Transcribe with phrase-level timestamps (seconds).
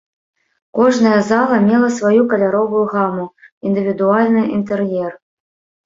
[0.79, 3.29] Кожная зала мела сваю каляровую гаму,
[3.73, 5.11] індывідуальны інтэр'ер.